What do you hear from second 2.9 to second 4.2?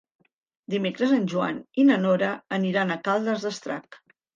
a Caldes d'Estrac.